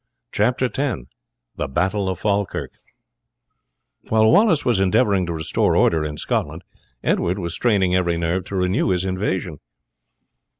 [0.31, 1.01] Chapter X
[1.57, 2.71] The Battle of Falkirk
[4.09, 6.63] While Wallace was endeavouring to restore order in Scotland,
[7.03, 9.59] Edward was straining every nerve to renew his invasion.